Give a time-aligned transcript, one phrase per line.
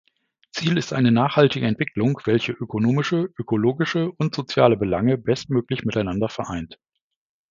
[0.51, 6.79] Ziel ist eine nachhaltige Entwicklung, welche ökonomische, ökologische und soziale Belange bestmöglich miteinander vereint.